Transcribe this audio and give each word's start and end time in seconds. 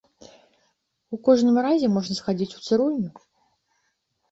У 1.17 1.19
кожным 1.27 1.57
разе 1.67 1.87
можна 1.97 2.13
схадзіць 2.23 2.51
у 2.57 2.65
цырульню. 2.67 3.11